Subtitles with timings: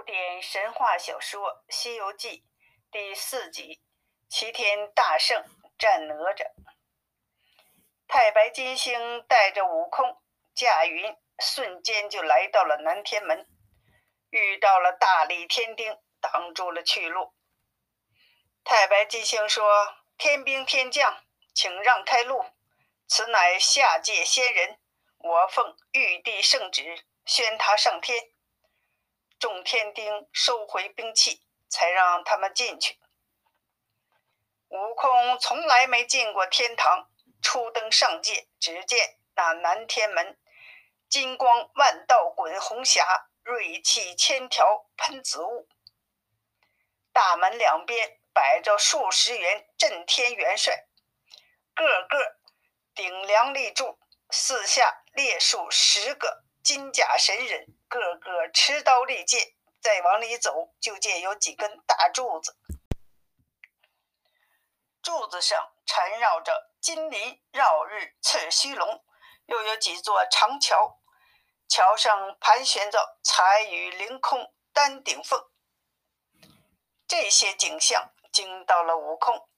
[0.00, 2.38] 古典神话小说《西游记》
[2.90, 3.82] 第四集：
[4.30, 5.44] 齐天大圣
[5.78, 6.46] 战哪吒。
[8.08, 10.16] 太白金星带着悟空
[10.54, 13.46] 驾云，瞬间就来到了南天门，
[14.30, 17.34] 遇到了大力天丁，挡住了去路。
[18.64, 21.22] 太白金星说：“天兵天将，
[21.54, 22.46] 请让开路，
[23.06, 24.80] 此乃下界仙人，
[25.18, 28.18] 我奉玉帝圣旨，宣他上天。”
[29.40, 31.40] 众天丁收回兵器，
[31.70, 33.00] 才让他们进去。
[34.68, 37.08] 悟空从来没进过天堂，
[37.40, 40.38] 初登上界，只见那南天门
[41.08, 45.66] 金光万道滚红霞，锐气千条喷紫雾。
[47.10, 50.86] 大门两边摆着数十员震天元帅，
[51.74, 52.36] 个个
[52.94, 53.98] 顶梁立柱，
[54.30, 57.66] 四下列数十个金甲神人。
[57.90, 62.56] 个个持刀利剑，再往里走，就见有几根大柱子，
[65.02, 69.04] 柱子上缠绕着金鳞绕日赤须龙，
[69.46, 71.00] 又有几座长桥，
[71.68, 75.50] 桥上盘旋着彩羽凌空丹顶凤。
[77.08, 79.48] 这些景象惊到了悟空。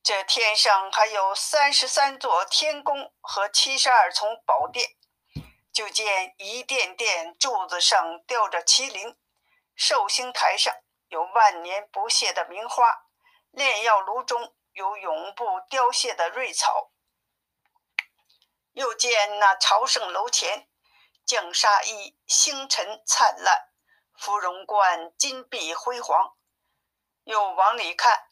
[0.00, 4.95] 这天上还有三十三座天宫和七十二重宝殿。
[5.76, 9.14] 就见一殿殿柱子上吊着麒麟，
[9.74, 10.74] 寿星台上
[11.08, 13.04] 有万年不谢的名花，
[13.50, 16.92] 炼药炉中有永不凋谢的瑞草。
[18.72, 20.66] 又见那朝圣楼前，
[21.26, 23.68] 降纱衣星辰灿烂，
[24.14, 26.38] 芙蓉观金碧辉煌。
[27.24, 28.30] 又往里看，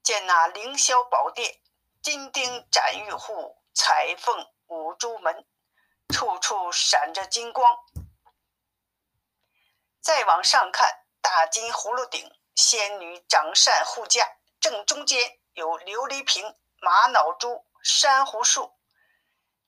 [0.00, 1.60] 见那凌霄宝殿，
[2.00, 5.44] 金钉斩玉户，彩凤舞朱门。
[6.08, 7.78] 处处闪着金光。
[10.00, 18.78] 再往上看，大金葫芦顶，仙女掌扇护驾，正中间有琉璃瓶、玛瑙珠、珊瑚树。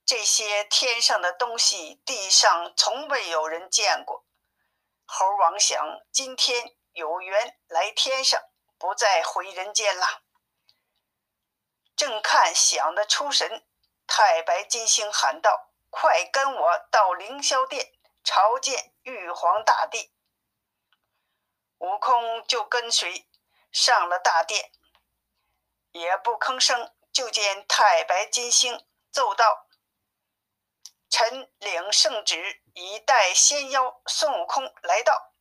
[0.05, 4.25] 这些天上的东西，地上从未有人见过。
[5.05, 5.77] 猴王想，
[6.13, 8.41] 今天有缘来天上，
[8.79, 10.23] 不再回人间了。
[11.97, 13.67] 正看想得出神，
[14.07, 15.73] 太白金星喊道。
[15.91, 17.93] 快跟我到凌霄殿
[18.23, 20.13] 朝见玉皇大帝。
[21.79, 23.29] 悟空就跟随
[23.71, 24.73] 上了大殿，
[25.93, 26.93] 也不吭声。
[27.13, 29.67] 就见太白金星奏道
[31.09, 35.33] ：“臣领圣旨，以代仙妖孙悟空来到。”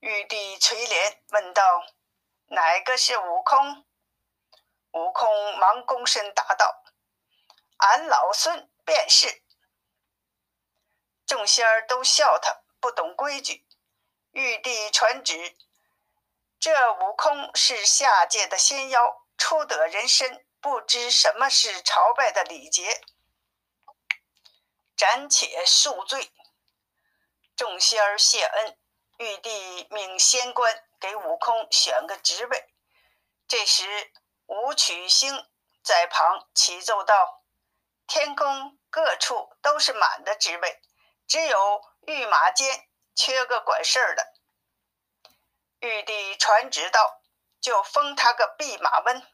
[0.00, 1.84] 玉帝垂帘问道
[2.48, 3.84] ：“哪个是悟空？”
[4.92, 6.82] 悟空忙躬身答道
[7.76, 9.42] ：“俺老孙。”便是，
[11.26, 13.66] 众仙儿都笑他不懂规矩。
[14.32, 15.56] 玉帝传旨，
[16.58, 23.00] 这悟空是下界的仙妖，初得人身，不知什么是朝拜的礼节，
[24.96, 26.32] 暂且恕罪。
[27.54, 28.76] 众仙儿谢恩，
[29.18, 32.74] 玉帝命仙官给悟空选个职位。
[33.46, 34.12] 这时，
[34.46, 35.48] 武曲星
[35.84, 37.43] 在旁启奏道。
[38.06, 40.80] 天宫各处都是满的职位，
[41.26, 44.32] 只有御马监缺个管事儿的。
[45.80, 47.20] 玉帝传旨道
[47.60, 49.26] ：“就封他个弼马温。”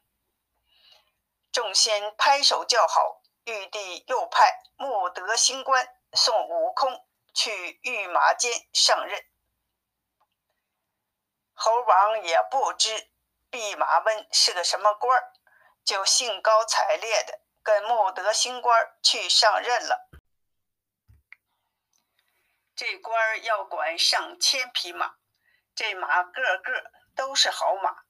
[1.53, 3.21] 众仙拍手叫好。
[3.45, 9.25] 玉帝又派木德星官送悟空去御马监上任。
[11.55, 13.11] 猴王也不知
[13.49, 15.33] 弼马温是个什么官儿，
[15.85, 17.41] 就兴高采烈的。
[17.63, 20.09] 跟穆德星官去上任了。
[22.75, 25.17] 这官要管上千匹马，
[25.75, 28.05] 这马个个都是好马，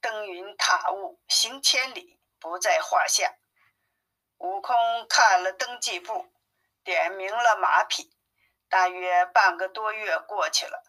[0.00, 3.34] 登云踏雾，行千里不在话下。
[4.38, 6.32] 悟空看了登记簿，
[6.82, 8.16] 点名了马匹。
[8.70, 10.82] 大约半个多月过去了，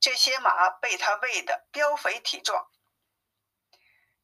[0.00, 2.68] 这些马被他喂得膘肥体壮。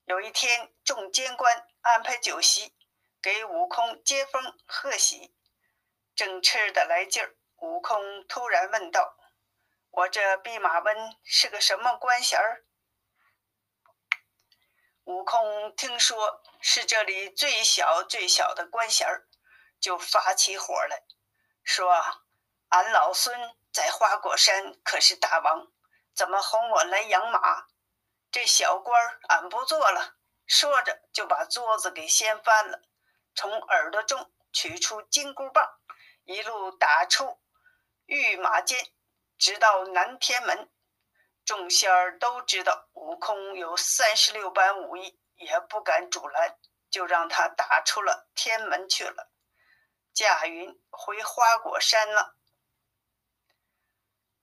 [0.04, 2.74] 有一天，众监官安排酒席。
[3.22, 5.34] 给悟空接风贺喜，
[6.14, 9.16] 正吃得来劲儿，悟空突然问道
[9.90, 12.64] ：“我这弼马温是个什么官衔儿？”
[15.04, 19.26] 悟空听说是这里最小最小的官衔儿，
[19.78, 21.02] 就发起火来，
[21.62, 21.92] 说
[22.70, 23.38] ：“俺老孙
[23.70, 25.66] 在花果山可是大王，
[26.14, 27.66] 怎么哄我来养马？
[28.30, 32.82] 这小官儿俺不做了。”说着就把桌子给掀翻了。
[33.34, 35.78] 从耳朵中取出金箍棒，
[36.24, 37.40] 一路打出
[38.06, 38.78] 御马监，
[39.38, 40.70] 直到南天门。
[41.44, 46.58] 众仙儿都知道悟空有三十六般武艺，也不敢阻拦，
[46.90, 49.30] 就让他打出了天门去了。
[50.12, 52.36] 驾云回花果山了。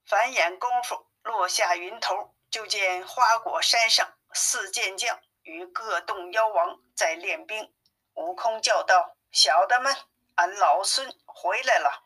[0.05, 7.73] 繁眼功夫落下云头，就见花果山上四健将与各洞妖王在练兵。
[8.17, 9.95] 悟空叫道：“小的们，
[10.35, 12.03] 俺老孙回来了。”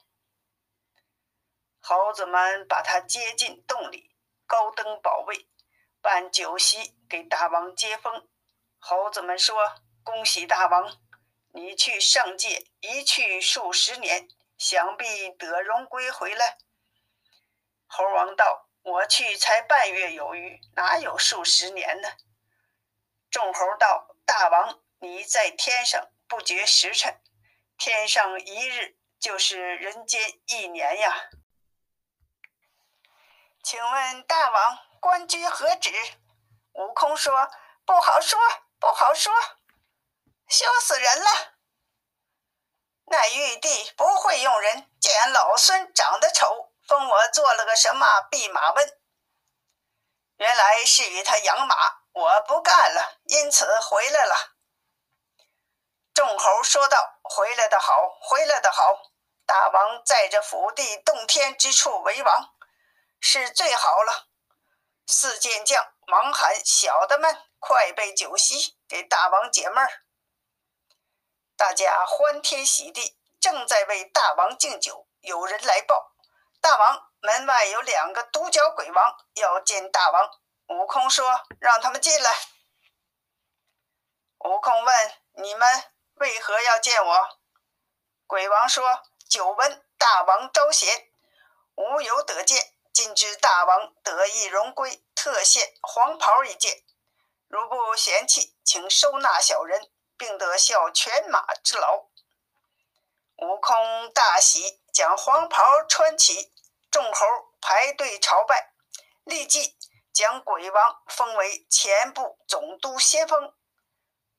[1.80, 4.12] 猴子们把他接进洞里。
[4.46, 5.48] 高登宝位，
[6.02, 8.28] 办酒席给大王接风。
[8.78, 11.00] 猴子们说：“恭喜大王，
[11.54, 14.28] 你去上界一去数十年，
[14.58, 16.58] 想必得荣归回来。”
[17.88, 22.10] 猴王道：“我去才半月有余，哪有数十年呢？”
[23.32, 27.24] 众猴道：“大王，你在天上不觉时辰，
[27.76, 31.30] 天上一日就是人间一年呀。”
[33.66, 35.92] 请问大王，官居何职？
[36.74, 37.50] 悟空说
[37.84, 38.40] ：“不好说，
[38.80, 39.34] 不好说，
[40.48, 41.56] 羞死人了。”
[43.10, 49.00] 那玉帝不会用人，见老孙长得丑，封我做了个什么弼马温。
[50.38, 51.76] 原来是与他养马，
[52.14, 54.58] 我不干了，因此回来了。
[56.32, 58.98] 众猴说道：“回来的好，回来的好，
[59.46, 62.54] 大王在这府地洞天之处为王。”
[63.20, 64.30] 是最好了。
[65.06, 70.04] 四健将忙喊：“小的们，快备酒席，给大王解闷儿。”
[71.58, 75.10] 大家欢天喜地，正在为大王敬酒。
[75.20, 76.14] 有人来报
[76.62, 80.32] ：“大王，门外有两个独角鬼王要见大王。”
[80.68, 82.32] 悟空说：“让他们进来。”
[84.46, 85.91] 悟空问：“你们
[86.22, 87.40] 为何要见我？”
[88.28, 91.10] 鬼王说：“久闻大王招贤，
[91.74, 96.84] 无有得见。”今知大王得意荣归，特献黄袍一件。
[97.48, 102.10] 如不嫌弃，请收纳小人，并得效犬马之劳。
[103.38, 106.54] 悟空大喜，将黄袍穿起，
[106.92, 107.26] 众猴
[107.62, 108.74] 排队朝拜，
[109.24, 109.78] 立即
[110.14, 113.54] 将鬼王封为前部总督先锋。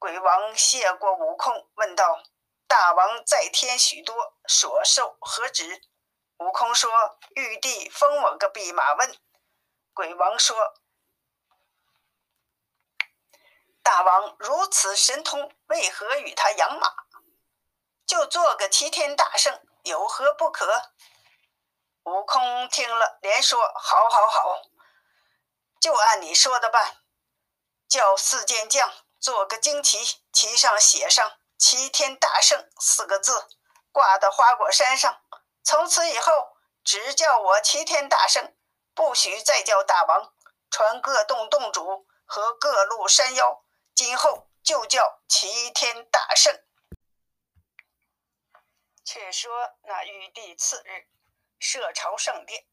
[0.03, 2.25] 鬼王谢过悟空，问道
[2.67, 5.81] ：“大王在天许多，所受何职？”
[6.39, 6.91] 悟空说
[7.37, 9.17] ：“玉帝封我个弼马温。”
[9.95, 10.75] 鬼王说
[13.81, 16.93] ：“大王如此神通，为何与他养马？
[18.05, 20.91] 就做个齐天大圣，有何不可？”
[22.03, 24.63] 悟空听了，连说：“好，好，好，
[25.81, 26.97] 就按你说的办。
[27.89, 28.91] 叫四健将
[29.23, 33.49] 做个旌旗，旗上写上‘齐天大圣’四个字，
[33.93, 35.23] 挂到花果山上。”
[35.63, 38.53] 从此以后，只叫我齐天大圣，
[38.95, 40.35] 不许再叫大王。
[40.73, 43.63] 传各洞洞主和各路山妖，
[43.95, 46.61] 今后就叫齐天大圣。
[49.05, 49.53] 却说
[49.83, 51.07] 那玉帝次日
[51.61, 52.67] 设朝圣殿，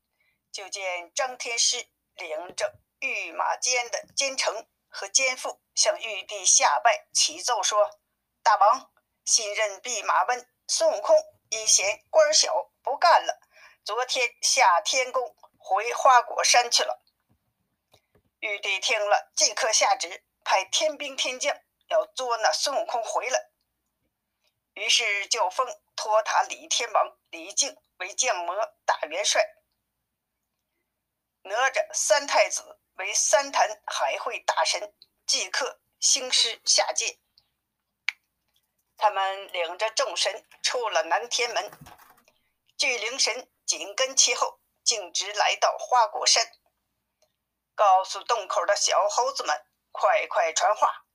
[0.51, 8.01] 就见张天师领着御马监的监丞和监副向玉帝下拜启奏说
[8.43, 8.91] ：“大王
[9.23, 11.15] 新任弼马温孙悟空。”
[11.51, 13.39] 因嫌官小不干了，
[13.85, 17.01] 昨天下天宫回花果山去了。
[18.41, 23.49] 玉帝听了，即刻下旨派天兵天将要捉那孙悟空回来。
[24.73, 25.65] 于是就封
[25.95, 28.53] 托塔李天王李靖为降魔
[28.85, 29.41] 大元帅，
[31.43, 34.93] 哪吒三太子为三坛海会大神，
[35.29, 37.19] 即刻兴师下界。
[38.97, 41.71] 他们领着众神出了南天门，
[42.75, 46.43] 巨灵神紧跟其后，径直来到花果山，
[47.75, 49.55] 告诉洞口的小猴子们
[49.93, 51.05] ：“快快传话，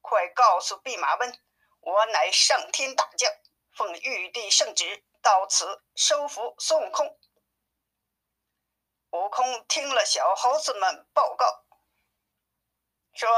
[0.00, 1.36] 快告诉弼马温，
[1.80, 3.28] 我乃上天大将，
[3.72, 7.18] 奉玉帝圣旨到此收服孙悟空。”
[9.10, 11.64] 悟空听了小猴子们报告，
[13.14, 13.28] 说：“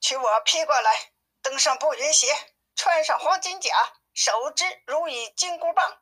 [0.00, 1.12] 取我披过来，
[1.42, 2.28] 登上步云鞋。”
[2.80, 6.00] 穿上黄金甲，手执如意金箍棒，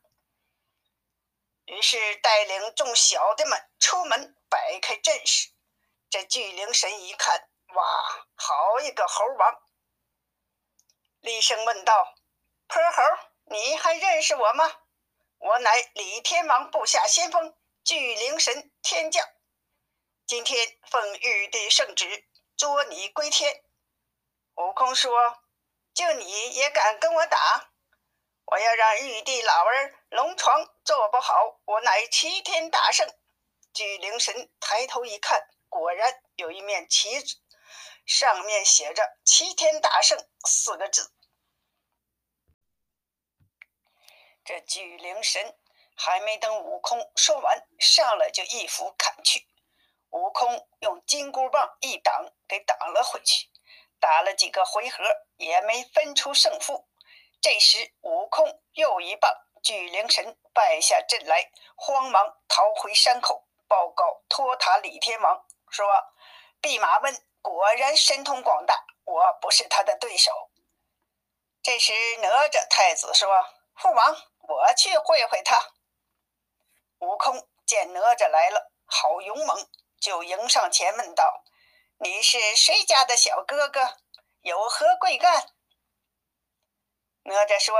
[1.64, 5.48] 于是带领众小的们出门摆开阵势。
[6.10, 7.82] 这巨灵神一看，哇，
[8.34, 9.58] 好一个猴王！
[11.20, 12.14] 厉声问道
[12.68, 13.02] ：“泼猴，
[13.46, 14.70] 你还认识我吗？
[15.38, 19.26] 我乃李天王部下先锋，巨灵神天将，
[20.26, 23.62] 今天奉玉帝圣旨，捉你归天。”
[24.56, 25.12] 悟空说。
[25.96, 27.70] 就你也敢跟我打？
[28.44, 31.58] 我要让玉帝老儿龙床坐不好！
[31.64, 33.08] 我乃齐天大圣，
[33.72, 37.36] 巨灵神抬头一看，果然有一面旗子，
[38.04, 41.14] 上面写着“齐天大圣”四个字。
[44.44, 45.58] 这巨灵神
[45.96, 49.48] 还没等悟空说完，上来就一斧砍去。
[50.10, 53.48] 悟空用金箍棒一挡，给挡了回去。
[54.00, 55.04] 打了几个回合，
[55.36, 56.88] 也没分出胜负。
[57.40, 65.86] 这时，悟空又一棒，巨灵神败下阵来，慌忙逃回山口，报告托塔李天王说
[66.60, 70.50] ：“弼马温果然神通广大，我不是他的对手。”
[71.62, 73.28] 这时，哪吒太子说
[73.76, 75.72] ：“父王，我去会会他。”
[77.00, 79.68] 悟空见哪吒来了，好勇猛。
[79.98, 81.42] 就迎上前问道
[81.98, 83.96] ：“你是谁家的小哥哥？
[84.40, 85.54] 有何贵干？”
[87.24, 87.74] 哪吒说：“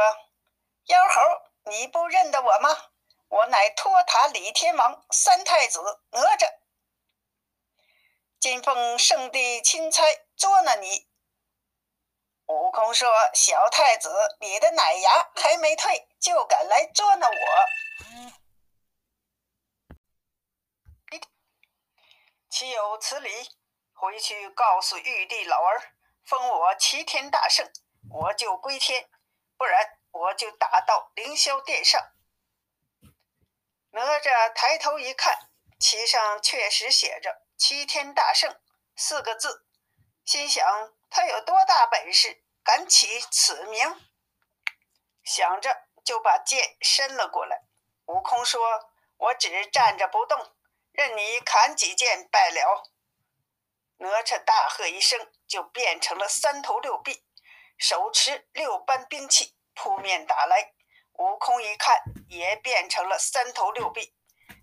[0.86, 2.90] 妖猴，你不认得我吗？
[3.28, 5.80] 我乃托塔李天王三太子
[6.10, 6.48] 哪吒。
[8.38, 10.04] 今奉圣帝钦差
[10.36, 11.08] 捉拿你。”
[12.46, 14.08] 悟空说：“小太子，
[14.40, 17.34] 你的奶牙还没退，就敢来捉拿我？”
[22.48, 23.55] 岂有此理！
[23.98, 27.66] 回去告诉玉帝老儿，封我齐天大圣，
[28.10, 29.08] 我就归天；
[29.56, 32.12] 不然，我就打到凌霄殿上。
[33.92, 35.48] 哪吒抬头一看，
[35.80, 38.60] 旗上确实写着“齐天大圣”
[38.94, 39.64] 四个字，
[40.26, 43.80] 心想：他有多大本事，敢起此名？
[45.24, 47.62] 想着，就把剑伸了过来。
[48.04, 50.52] 悟空说：“我只站着不动。”
[50.92, 52.82] 任你砍几剑败了！
[53.98, 57.24] 哪吒大喝一声，就变成了三头六臂，
[57.78, 60.74] 手持六般兵器扑面打来。
[61.14, 64.14] 悟空一看，也变成了三头六臂，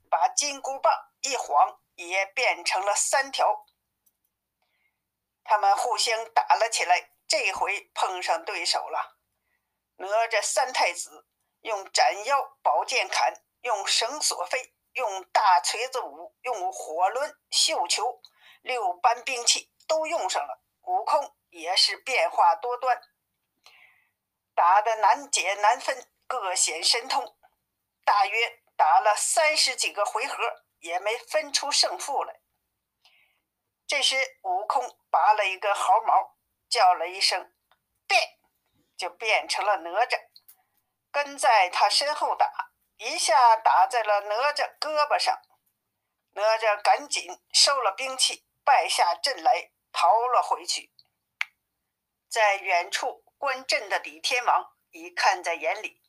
[0.09, 3.65] 把金箍棒一晃，也变成了三条。
[5.43, 9.17] 他们互相打了起来，这回碰上对手了。
[9.97, 11.27] 哪吒三太子
[11.61, 14.73] 用斩妖宝剑砍，用绳索飞。
[14.93, 18.21] 用大锤子舞，用火轮、绣球，
[18.63, 20.63] 六般兵器都用上了。
[20.81, 22.99] 悟空也是变化多端，
[24.55, 27.37] 打得难解难分，各显神通。
[28.03, 32.41] 大约打了三十几个回合，也没分出胜负来。
[33.85, 36.35] 这时，悟空拔了一根毫毛，
[36.67, 37.53] 叫了一声
[38.07, 38.39] “变”，
[38.97, 40.19] 就变成了哪吒，
[41.11, 42.71] 跟在他身后打。
[42.97, 45.37] 一下打在了哪吒胳膊上，
[46.33, 50.91] 哪吒赶紧收了兵器，败下阵来，逃了回去。
[52.29, 56.01] 在远处观阵的李天王已看在眼里，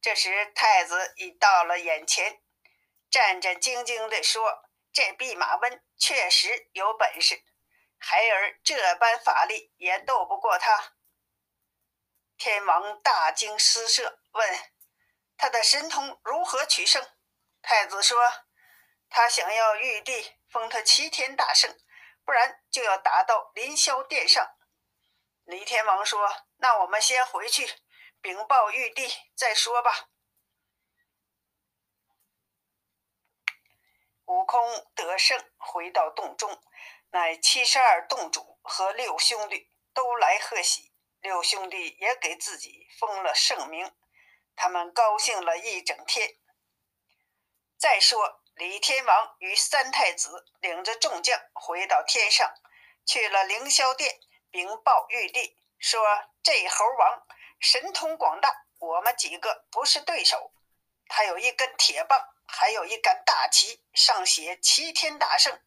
[0.00, 2.42] 这时太子已到了眼前，
[3.10, 7.44] 战战兢兢地说：“这弼马温确实有本事，
[7.98, 10.94] 孩儿这般法力也斗不过他。”
[12.38, 14.58] 天王大惊失色，问。
[15.38, 17.06] 他的神通如何取胜？
[17.60, 18.18] 太子说
[19.10, 21.78] ：“他想要玉帝封他齐天大圣，
[22.26, 24.46] 不然就要打到凌霄殿上。”
[25.44, 26.28] 李天王说
[26.58, 27.66] ：“那我们先回去
[28.20, 30.10] 禀报玉帝再说吧。”
[34.26, 34.60] 悟空
[34.94, 36.60] 得胜，回到洞中，
[37.10, 43.94] 乃七十二洞主和六兄弟都来贺喜，六兄弟也给自己封了圣名。
[44.56, 46.40] 他们高兴了一整天。
[47.78, 52.54] 再说，李天王与三太子领着众将回到天上，
[53.04, 54.18] 去了凌霄殿，
[54.50, 56.00] 禀报玉帝说
[56.42, 57.26] ：“这猴王
[57.60, 60.52] 神通广大，我们几个不是对手。
[61.06, 65.60] 他有一根铁棒，还有一杆大旗，上写‘齐天大圣’，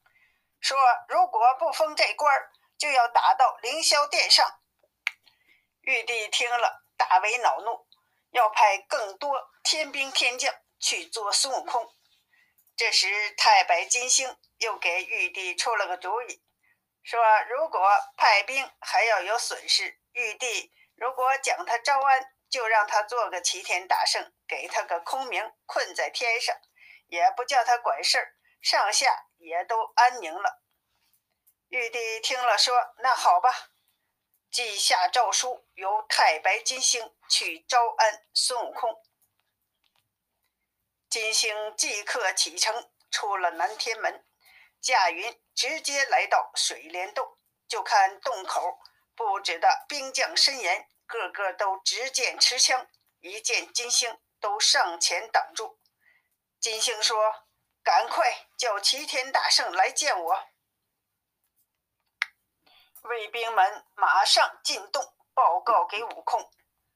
[0.59, 0.75] 说
[1.07, 4.61] 如果不封这官儿，就要打到凌霄殿上。”
[5.81, 7.87] 玉帝听了，大为恼怒。
[8.31, 11.93] 要派更多天兵天将去做孙悟空。
[12.79, 16.41] 这时，太白金星又给玉帝出了个主意，
[17.03, 17.19] 说
[17.51, 17.81] ：“如果
[18.15, 26.55] 派兵还要有损失，玉帝如果将他招安，就让他做个齐天大圣，给他个空名，困在天上，
[27.07, 30.63] 也不叫他管事儿，上下也都安宁了。”
[31.67, 33.71] 玉帝听了，说：“那好吧。”
[34.49, 39.03] 即下诏书，由太白金星去招安孙悟空。
[41.09, 44.23] 金星即刻启程，出了南天门，
[44.79, 47.35] 驾云直接来到水帘洞，
[47.67, 48.79] 就看洞口
[49.15, 52.87] 布置的兵将森严，个个都执剑持枪，
[53.21, 55.79] 一见金星都上前挡住。
[56.59, 57.47] 金星说
[57.81, 60.47] ：“赶快叫齐天大圣来见我。”
[63.01, 66.51] 卫兵们马上进洞报告给悟空。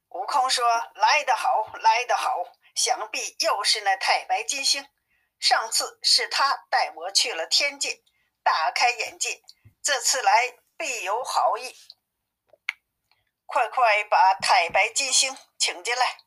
[0.10, 2.44] 悟空说：“来得好，来得好，
[2.76, 4.88] 想必又是那太白金星。
[5.40, 8.04] 上次是他带我去了天界，
[8.44, 9.42] 大开眼界。
[9.82, 11.76] 这次来必有好意。
[13.46, 16.20] 快快把太白金星请进来。”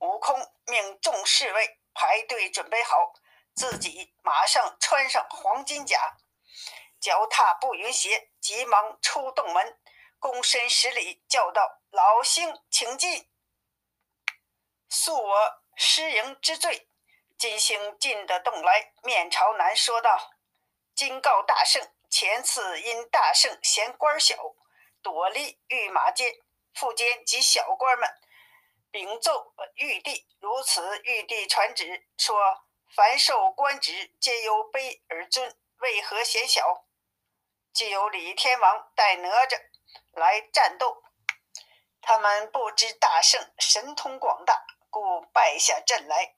[0.00, 3.14] 悟空命众侍卫排队准备好，
[3.54, 6.18] 自己马上穿上黄金甲，
[7.00, 9.78] 脚踏步云鞋，急忙出洞门，
[10.20, 13.30] 躬身施礼，叫道：“老星，请进。”
[14.90, 16.88] 恕我失迎之罪。
[17.36, 20.32] 金星进得洞来，面朝南说道
[20.94, 24.36] ：“今告大圣，前次因大圣嫌官小，
[25.02, 26.32] 躲立御马监、
[26.72, 28.08] 副监及小官们，
[28.90, 30.26] 禀奏玉帝。
[30.38, 32.64] 如此，玉帝传旨说，
[32.94, 36.84] 凡受官职，皆由卑而尊，为何嫌小？
[37.72, 39.60] 既有李天王带哪吒
[40.12, 41.02] 来战斗，
[42.00, 44.64] 他们不知大圣神通广大。”
[44.94, 46.36] 故败下阵来，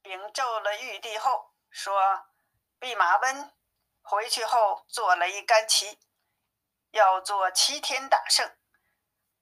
[0.00, 2.24] 禀奏了玉帝后，说
[2.80, 3.52] ：“弼马温
[4.00, 5.98] 回去后做了一杆旗，
[6.92, 8.56] 要做齐天大圣。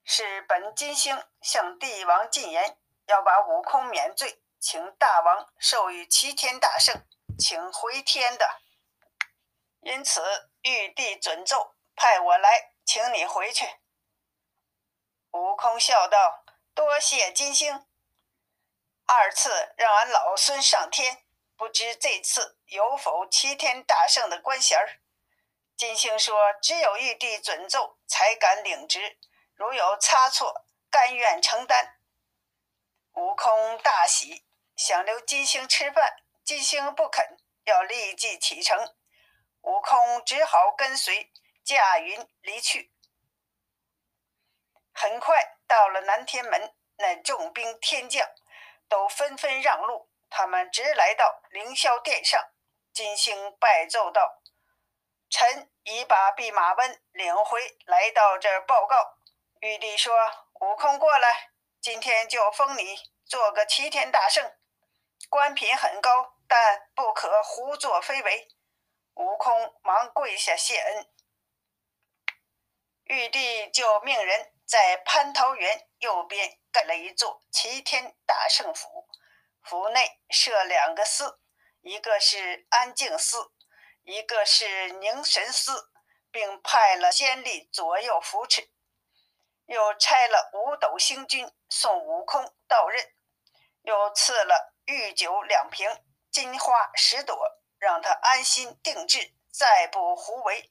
[0.02, 7.00] 是本金星向帝王进言，要把悟空免罪，请大王授予齐天大圣，
[7.38, 8.60] 请回天的。
[9.82, 13.64] 因此，玉帝准奏，派我来，请你回去。”
[15.32, 16.44] 悟空笑道
[16.74, 17.86] ：“多谢金星，
[19.06, 21.24] 二次让俺老孙上天，
[21.56, 25.00] 不知这次有否齐天大圣的官衔儿？”
[25.76, 29.18] 金星说：“只有玉帝准奏，才敢领职。
[29.54, 31.96] 如有差错，甘愿承担。”
[33.14, 38.94] 悟空大喜，想留金星吃饭，金星不肯，要立即启程。
[39.62, 41.32] 悟空只好跟随，
[41.64, 42.92] 驾云离去。
[45.00, 48.28] 很快到了南天门，那重兵天将
[48.88, 52.44] 都纷纷让路，他们直来到凌霄殿上。
[52.92, 54.42] 金星拜奏道
[55.30, 59.18] ：“臣已把弼马温领回来到这儿报告。”
[59.62, 60.12] 玉帝说
[60.58, 64.52] ：“悟空过来，今天就封你做个齐天大圣，
[65.30, 68.48] 官品很高，但不可胡作非为。”
[69.14, 71.06] 悟空忙跪下谢恩。
[73.04, 74.52] 玉帝就命人。
[74.68, 79.08] 在蟠桃园右边盖了一座齐天大圣府，
[79.62, 81.40] 府内设两个司，
[81.80, 83.50] 一个是安静司，
[84.02, 85.90] 一个是凝神司，
[86.30, 88.70] 并派了仙吏左右扶持，
[89.64, 93.10] 又差了五斗星君送悟空到任，
[93.80, 95.88] 又赐了御酒两瓶，
[96.30, 100.70] 金花十朵，让他安心定制，再不胡为。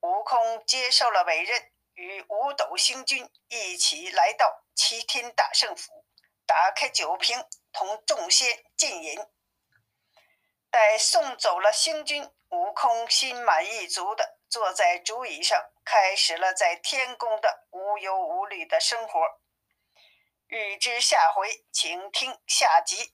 [0.00, 1.69] 悟空接受了委任。
[2.00, 6.06] 与五斗星君一起来到齐天大圣府，
[6.46, 9.18] 打开酒瓶，同众仙尽饮。
[10.70, 19.20] 待送走了星君，悟空心满意足地坐在竹椅上，开始了在天宫的无忧无虑的生活。
[20.46, 23.12] 欲知下回，请听下集。